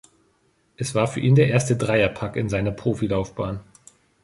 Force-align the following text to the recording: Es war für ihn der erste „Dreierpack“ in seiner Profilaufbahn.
Es 0.77 0.95
war 0.95 1.05
für 1.05 1.19
ihn 1.19 1.35
der 1.35 1.49
erste 1.49 1.75
„Dreierpack“ 1.77 2.35
in 2.35 2.49
seiner 2.49 2.71
Profilaufbahn. 2.71 3.59